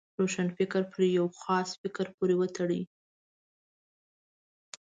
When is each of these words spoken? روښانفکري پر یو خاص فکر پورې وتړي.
روښانفکري 0.19 0.87
پر 0.93 1.01
یو 1.17 1.27
خاص 1.41 1.69
فکر 1.81 2.05
پورې 2.15 2.35
وتړي. 2.37 2.81